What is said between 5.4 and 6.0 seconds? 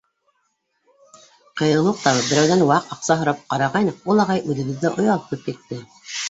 китте.